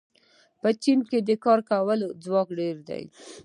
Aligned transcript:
په 0.61 0.69
چین 0.81 0.99
کې 1.09 1.19
د 1.27 1.29
کار 1.45 1.59
کولو 1.71 2.07
ځواک 2.23 2.47
ډېر 2.59 2.75
دی. 2.89 3.03